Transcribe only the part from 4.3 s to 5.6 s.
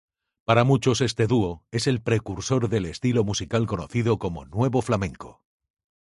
"nuevo flamenco".